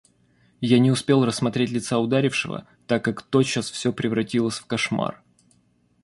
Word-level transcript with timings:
Я 0.61 0.79
не 0.79 0.89
успел 0.89 1.23
рассмотреть 1.25 1.69
лица 1.69 1.99
ударившего, 1.99 2.67
так 2.87 3.05
как 3.05 3.21
тотчас 3.21 3.69
все 3.69 3.93
превратилось 3.93 4.55
в 4.57 4.65
кошмар. 4.65 5.21